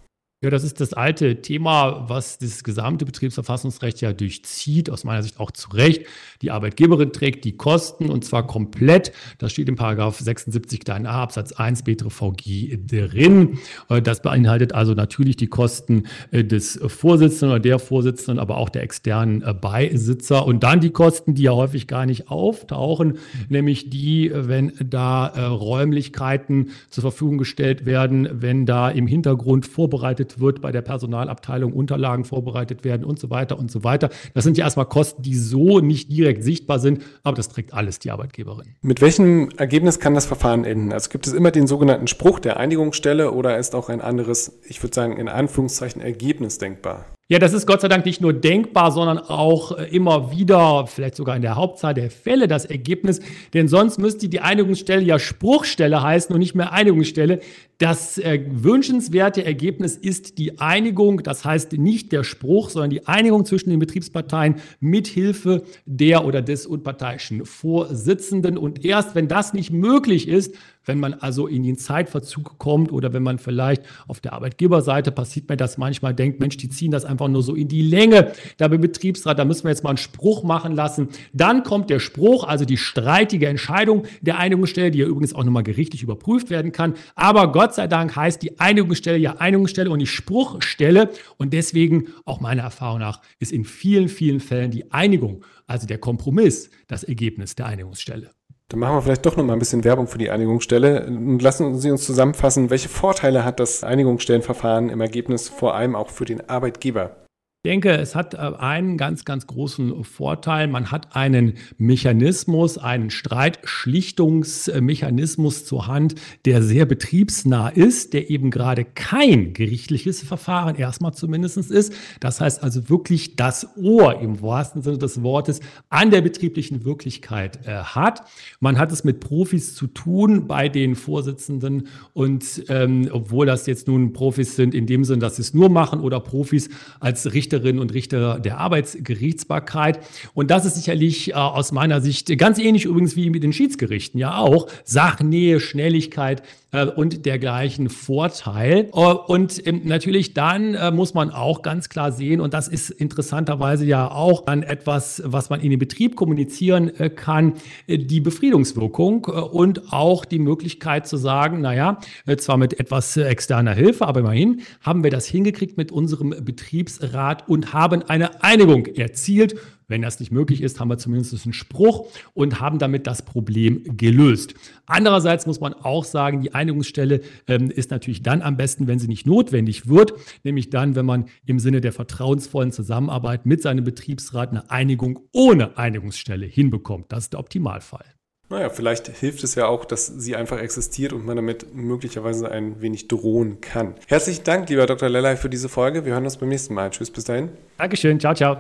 Ja, 0.44 0.50
das 0.50 0.66
ist 0.66 0.82
das 0.82 0.92
alte 0.92 1.42
Thema, 1.42 2.10
was 2.10 2.38
das 2.38 2.66
gesamte 2.66 3.06
Betriebsverfassungsrecht 3.06 4.02
ja 4.02 4.12
durchzieht, 4.12 4.90
aus 4.90 5.06
meiner 5.06 5.24
Sicht 5.24 5.40
auch 5.40 5.52
zu 5.52 5.70
Recht. 5.70 6.06
Die 6.42 6.52
Arbeitgeberin 6.52 7.14
trägt 7.14 7.46
die 7.46 7.56
Kosten 7.56 8.10
und 8.10 8.26
zwar 8.26 8.46
komplett. 8.46 9.14
Das 9.38 9.54
steht 9.54 9.70
im 9.70 9.78
Paragraph 9.78 10.20
76 10.20 10.82
kleinen 10.82 11.06
a 11.06 11.24
Absatz 11.24 11.54
1 11.54 11.84
BTVG 11.84 12.78
drin. 12.86 13.60
Äh, 13.88 14.02
das 14.02 14.22
beinhaltet 14.22 14.74
also 14.74 14.94
natürlich 14.94 15.38
die 15.38 15.48
Kosten 15.48 16.08
äh, 16.32 16.44
des 16.44 16.78
Vorsitzenden 16.88 17.52
oder 17.52 17.62
der 17.62 17.80
Vorsitzenden, 17.80 18.38
aber 18.38 18.58
auch 18.58 18.68
der 18.68 18.84
externen 18.84 19.44
äh, 19.44 19.54
Beisitzer 19.54 20.46
und 20.46 20.62
dann 20.62 20.82
die 20.82 20.92
Kosten, 20.92 21.36
die 21.36 21.44
ja 21.44 21.54
häufig 21.54 21.88
gar 21.88 22.06
nicht 22.06 22.28
auftauchen, 22.30 23.18
nämlich 23.48 23.90
die, 23.90 24.30
wenn 24.34 24.74
da 24.84 25.28
Räumlichkeiten 25.28 26.72
zur 26.90 27.04
Verfügung 27.04 27.38
gestellt 27.38 27.86
werden, 27.86 28.28
wenn 28.30 28.66
da 28.66 28.90
im 28.90 29.08
Hintergrund 29.08 29.66
vorbereitet 29.66 30.33
wird 30.40 30.62
bei 30.62 30.72
der 30.72 30.82
Personalabteilung, 30.82 31.74
Unterlagen 31.74 32.26
vorbereitet 32.26 32.84
werden 32.84 33.04
und 33.04 33.20
so 33.20 33.30
weiter 33.30 33.58
und 33.58 33.72
so 33.72 33.84
weiter. 33.84 34.10
Das 34.34 34.44
sind 34.44 34.58
ja 34.58 34.66
erstmal 34.66 34.86
Kosten, 34.86 35.22
die 35.22 35.36
so 35.36 35.80
nicht 35.80 36.12
direkt 36.12 36.44
sichtbar 36.44 36.80
sind, 36.80 37.04
aber 37.24 37.36
das 37.36 37.50
trägt 37.50 37.74
alles 37.74 38.00
die 38.00 38.12
Arbeitgeberin. 38.12 38.76
Mit 38.82 39.02
welchem 39.02 39.50
Ergebnis 39.58 40.00
kann 40.00 40.14
das 40.14 40.26
Verfahren 40.26 40.66
enden? 40.66 40.92
Also 40.92 41.10
gibt 41.10 41.28
es 41.28 41.34
immer 41.34 41.52
den 41.52 41.68
sogenannten 41.68 42.08
Spruch 42.08 42.40
der 42.40 42.58
Einigungsstelle 42.58 43.32
oder 43.32 43.58
ist 43.58 43.76
auch 43.76 43.90
ein 43.90 44.02
anderes, 44.02 44.60
ich 44.68 44.82
würde 44.84 44.96
sagen, 44.96 45.18
in 45.18 45.30
Anführungszeichen 45.30 46.02
Ergebnis 46.02 46.58
denkbar? 46.58 47.06
Ja, 47.30 47.40
das 47.40 47.54
ist 47.54 47.66
Gott 47.66 47.80
sei 47.80 47.88
Dank 47.88 48.06
nicht 48.06 48.20
nur 48.20 48.34
denkbar, 48.34 48.92
sondern 48.92 49.18
auch 49.18 49.78
äh, 49.78 49.86
immer 49.86 50.32
wieder, 50.32 50.86
vielleicht 50.88 51.16
sogar 51.16 51.38
in 51.38 51.42
der 51.42 51.56
Hauptzahl 51.56 51.94
der 51.94 52.12
Fälle, 52.12 52.50
das 52.50 52.66
Ergebnis. 52.66 53.22
Denn 53.54 53.70
sonst 53.70 53.98
müsste 53.98 54.28
die 54.28 54.42
Einigungsstelle 54.42 55.02
ja 55.02 55.18
Spruchstelle 55.18 56.04
heißen 56.04 56.34
und 56.34 56.40
nicht 56.40 56.54
mehr 56.54 56.74
Einigungsstelle. 56.74 57.40
Das 57.84 58.18
äh, 58.18 58.40
wünschenswerte 58.50 59.44
Ergebnis 59.44 59.98
ist 59.98 60.38
die 60.38 60.58
Einigung, 60.58 61.22
das 61.22 61.44
heißt 61.44 61.74
nicht 61.74 62.14
der 62.14 62.24
Spruch, 62.24 62.70
sondern 62.70 62.92
die 62.92 63.08
Einigung 63.08 63.44
zwischen 63.44 63.72
den 63.72 63.80
Betriebsparteien 63.80 64.56
mit 64.80 65.06
Hilfe 65.06 65.64
der 65.86 66.24
oder 66.24 66.42
des 66.42 66.66
unparteiischen 66.66 67.46
Vorsitzenden. 67.46 68.58
Und 68.58 68.86
erst 68.86 69.16
wenn 69.16 69.28
das 69.28 69.54
nicht 69.54 69.72
möglich 69.72 70.30
ist, 70.30 70.56
wenn 70.86 71.00
man 71.00 71.14
also 71.14 71.48
in 71.48 71.64
den 71.64 71.78
Zeitverzug 71.78 72.58
kommt 72.58 72.92
oder 72.92 73.14
wenn 73.14 73.24
man 73.24 73.40
vielleicht 73.40 73.84
auf 74.08 74.20
der 74.20 74.34
Arbeitgeberseite 74.34 75.12
passiert 75.12 75.50
mir 75.50 75.58
das 75.58 75.78
manchmal 75.78 76.14
denkt, 76.14 76.40
Mensch, 76.40 76.58
die 76.58 76.70
ziehen 76.70 76.92
das 76.92 77.06
einfach 77.06 77.28
nur 77.28 77.42
so 77.42 77.56
in 77.56 77.68
die 77.68 77.82
Länge. 77.82 78.32
Da 78.58 78.68
beim 78.68 78.82
Betriebsrat, 78.82 79.40
da 79.40 79.46
müssen 79.46 79.64
wir 79.64 79.72
jetzt 79.72 79.84
mal 79.84 79.92
einen 79.92 79.98
Spruch 79.98 80.44
machen 80.44 80.74
lassen. 80.74 81.10
Dann 81.32 81.64
kommt 81.64 81.90
der 81.90 82.00
Spruch, 82.00 82.44
also 82.44 82.66
die 82.66 82.78
streitige 82.78 83.48
Entscheidung 83.48 84.04
der 84.22 84.38
Einigungsstelle, 84.38 84.92
die 84.92 85.00
ja 85.00 85.06
übrigens 85.06 85.34
auch 85.34 85.44
nochmal 85.44 85.64
gerichtlich 85.64 86.04
überprüft 86.04 86.50
werden 86.50 86.72
kann. 86.72 86.96
Aber 87.16 87.52
Gott 87.52 87.73
sei 87.76 87.88
Dank 87.88 88.16
heißt 88.16 88.42
die 88.42 88.60
Einigungsstelle 88.60 89.18
ja 89.18 89.38
Einigungsstelle 89.38 89.90
und 89.90 90.00
die 90.00 90.08
Spruchstelle. 90.08 91.10
Und 91.38 91.54
deswegen, 91.54 92.08
auch 92.26 92.40
meiner 92.40 92.64
Erfahrung 92.64 93.00
nach, 93.00 93.22
ist 93.40 93.52
in 93.52 93.66
vielen, 93.66 94.10
vielen 94.10 94.40
Fällen 94.40 94.72
die 94.72 94.92
Einigung, 94.92 95.44
also 95.68 95.88
der 95.88 95.98
Kompromiss, 95.98 96.70
das 96.88 97.04
Ergebnis 97.04 97.56
der 97.56 97.68
Einigungsstelle. 97.68 98.32
Dann 98.70 98.80
machen 98.80 98.96
wir 98.96 99.02
vielleicht 99.02 99.26
doch 99.26 99.38
noch 99.38 99.46
mal 99.46 99.54
ein 99.54 99.60
bisschen 99.60 99.84
Werbung 99.84 100.08
für 100.08 100.18
die 100.18 100.30
Einigungsstelle 100.30 101.06
und 101.06 101.42
lassen 101.42 101.80
Sie 101.80 101.92
uns 101.92 102.06
zusammenfassen, 102.06 102.70
welche 102.70 102.90
Vorteile 102.90 103.46
hat 103.46 103.60
das 103.60 103.84
Einigungsstellenverfahren 103.84 104.90
im 104.90 105.02
Ergebnis 105.02 105.50
vor 105.50 105.76
allem 105.76 105.96
auch 105.96 106.10
für 106.10 106.26
den 106.26 106.50
Arbeitgeber? 106.50 107.24
Ich 107.66 107.72
denke, 107.72 107.92
es 107.92 108.14
hat 108.14 108.34
äh, 108.34 108.40
einen 108.40 108.98
ganz, 108.98 109.24
ganz 109.24 109.48
großen 109.48 110.04
Vorteil. 110.04 110.68
Man 110.68 110.92
hat 110.92 111.16
einen 111.16 111.54
Mechanismus, 111.78 112.78
einen 112.78 113.10
Streitschlichtungsmechanismus 113.10 115.64
zur 115.64 115.88
Hand, 115.88 116.16
der 116.44 116.62
sehr 116.62 116.86
betriebsnah 116.86 117.70
ist, 117.70 118.12
der 118.12 118.30
eben 118.30 118.52
gerade 118.52 118.84
kein 118.84 119.54
gerichtliches 119.54 120.24
Verfahren 120.24 120.76
erstmal 120.76 121.14
zumindest 121.14 121.72
ist. 121.72 121.94
Das 122.20 122.42
heißt 122.42 122.62
also 122.62 122.90
wirklich 122.90 123.38
das 123.38 123.78
Ohr 123.78 124.20
im 124.20 124.42
wahrsten 124.42 124.82
Sinne 124.82 124.98
des 124.98 125.24
Wortes 125.24 125.62
an 125.88 126.12
der 126.12 126.20
betrieblichen 126.20 126.84
Wirklichkeit 126.84 127.66
äh, 127.66 127.76
hat. 127.76 128.24
Man 128.60 128.78
hat 128.78 128.92
es 128.92 129.06
mit 129.06 129.22
Profis 129.22 129.74
zu 129.74 129.88
tun 129.88 130.48
bei 130.48 130.68
den 130.68 130.98
Vorsitzenden 130.98 131.88
und 132.12 132.66
ähm, 132.68 133.08
obwohl 133.10 133.46
das 133.46 133.68
jetzt 133.68 133.88
nun 133.88 134.12
Profis 134.12 134.58
sind 134.58 134.76
in 134.76 134.86
dem 134.86 135.06
Sinne, 135.06 135.20
dass 135.20 135.38
sie 135.38 135.44
es 135.44 135.54
nur 135.54 135.70
machen 135.70 136.02
oder 136.02 136.20
Profis 136.20 136.70
als 137.00 137.34
Richter 137.34 137.53
Richterinnen 137.54 137.80
und 137.80 137.94
Richter 137.94 138.40
der 138.40 138.58
Arbeitsgerichtsbarkeit. 138.58 140.00
Und 140.34 140.50
das 140.50 140.66
ist 140.66 140.76
sicherlich 140.76 141.32
äh, 141.32 141.34
aus 141.34 141.72
meiner 141.72 142.02
Sicht 142.02 142.36
ganz 142.38 142.58
ähnlich 142.58 142.86
übrigens 142.86 143.16
wie 143.16 143.30
mit 143.30 143.44
den 143.44 143.54
Schiedsgerichten 143.54 144.20
ja 144.20 144.38
auch. 144.38 144.68
Sachnähe, 144.84 145.60
Schnelligkeit 145.60 146.42
äh, 146.74 146.86
und 146.86 147.26
dergleichen 147.26 147.90
Vorteil. 147.90 148.90
Äh, 148.94 149.00
und 149.00 149.66
ähm, 149.66 149.82
natürlich 149.86 150.34
dann 150.34 150.74
äh, 150.74 150.92
muss 150.92 151.14
man 151.14 151.30
auch 151.30 151.62
ganz 151.62 151.90
klar 151.90 152.12
sehen, 152.12 152.42
und 152.42 152.54
das 152.54 152.68
ist 152.68 152.90
interessanterweise 152.90 153.86
ja 153.86 154.10
auch 154.10 154.44
dann 154.46 154.64
etwas, 154.64 155.22
was 155.26 155.50
man 155.50 155.62
in 155.62 155.70
den 155.70 155.80
Betrieb 155.80 156.16
kommunizieren 156.16 156.90
äh, 157.00 157.10
kann, 157.10 157.54
äh, 157.88 157.98
die 157.98 158.20
Befriedungswirkung 158.20 159.26
und 159.26 159.94
auch 159.94 160.26
die 160.26 160.40
Möglichkeit 160.40 161.08
zu 161.08 161.18
sagen, 161.18 161.62
naja, 161.62 162.00
zwar 162.38 162.58
mit 162.58 162.80
etwas 162.80 163.16
externer 163.18 163.74
Hilfe, 163.74 164.08
aber 164.08 164.22
immerhin 164.22 164.62
haben 164.82 165.04
wir 165.04 165.12
das 165.12 165.28
hingekriegt 165.28 165.78
mit 165.78 165.92
unserem 165.92 166.34
Betriebsrat 166.44 167.43
und 167.48 167.74
haben 167.74 168.04
eine 168.04 168.44
Einigung 168.44 168.86
erzielt. 168.86 169.56
Wenn 169.88 170.02
das 170.02 170.20
nicht 170.20 170.32
möglich 170.32 170.62
ist, 170.62 170.80
haben 170.80 170.88
wir 170.88 170.98
zumindest 170.98 171.46
einen 171.46 171.54
Spruch 171.54 172.10
und 172.34 172.60
haben 172.60 172.80
damit 172.80 173.06
das 173.06 173.24
Problem 173.24 173.84
gelöst. 173.98 174.56
Andererseits 174.86 175.46
muss 175.46 175.60
man 175.60 175.74
auch 175.74 176.06
sagen, 176.06 176.42
die 176.42 176.54
Einigungsstelle 176.54 177.22
ähm, 177.48 177.70
ist 177.70 177.92
natürlich 177.92 178.24
dann 178.24 178.42
am 178.42 178.58
besten, 178.58 178.88
wenn 178.88 179.00
sie 179.00 179.08
nicht 179.08 179.28
notwendig 179.28 179.88
wird, 179.88 180.14
nämlich 180.44 180.70
dann, 180.70 180.96
wenn 180.96 181.06
man 181.06 181.26
im 181.46 181.60
Sinne 181.60 181.82
der 181.82 181.92
vertrauensvollen 181.92 182.72
Zusammenarbeit 182.72 183.46
mit 183.46 183.62
seinem 183.62 183.84
Betriebsrat 183.84 184.50
eine 184.50 184.72
Einigung 184.72 185.20
ohne 185.32 185.78
Einigungsstelle 185.78 186.46
hinbekommt. 186.46 187.12
Das 187.12 187.26
ist 187.26 187.34
der 187.34 187.40
Optimalfall. 187.40 188.06
Naja, 188.54 188.70
vielleicht 188.70 189.08
hilft 189.08 189.44
es 189.44 189.56
ja 189.56 189.66
auch, 189.66 189.84
dass 189.84 190.06
sie 190.06 190.36
einfach 190.36 190.60
existiert 190.60 191.12
und 191.12 191.26
man 191.26 191.38
damit 191.38 191.74
möglicherweise 191.74 192.52
ein 192.52 192.82
wenig 192.82 193.08
drohen 193.08 193.62
kann. 193.62 193.96
Herzlichen 194.08 194.44
Dank, 194.44 194.70
lieber 194.70 194.86
Dr. 194.86 195.10
Lellay, 195.10 195.38
für 195.38 195.50
diese 195.50 195.70
Folge. 195.70 196.06
Wir 196.06 196.14
hören 196.14 196.26
uns 196.26 196.38
beim 196.38 196.50
nächsten 196.50 196.76
Mal. 196.76 196.92
Tschüss, 196.92 197.10
bis 197.10 197.24
dahin. 197.24 197.50
Dankeschön, 197.80 198.20
ciao, 198.20 198.36
ciao. 198.36 198.58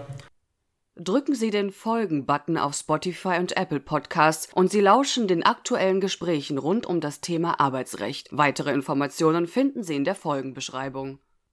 Drücken 0.95 1.35
Sie 1.35 1.51
den 1.51 1.71
Folgen-Button 1.71 2.57
auf 2.57 2.73
Spotify 2.73 3.37
und 3.37 3.55
Apple 3.55 3.79
Podcasts 3.79 4.49
und 4.55 4.71
Sie 4.71 4.81
lauschen 4.81 5.27
den 5.27 5.43
aktuellen 5.43 6.01
Gesprächen 6.01 6.57
rund 6.57 6.87
um 6.87 6.99
das 6.99 7.21
Thema 7.21 7.59
Arbeitsrecht. 7.59 8.29
Weitere 8.31 8.71
Informationen 8.71 9.45
finden 9.45 9.83
Sie 9.83 9.95
in 9.95 10.05
der 10.05 10.15
Folgenbeschreibung. 10.15 11.19